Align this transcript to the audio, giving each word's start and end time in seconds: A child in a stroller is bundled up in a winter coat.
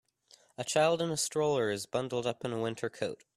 A 0.57 0.63
child 0.63 0.99
in 0.99 1.11
a 1.11 1.15
stroller 1.15 1.69
is 1.69 1.85
bundled 1.85 2.25
up 2.25 2.43
in 2.43 2.51
a 2.51 2.59
winter 2.59 2.89
coat. 2.89 3.23